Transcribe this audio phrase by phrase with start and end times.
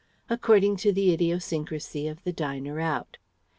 [0.31, 3.19] according to the idiosyncrasy of the diner out.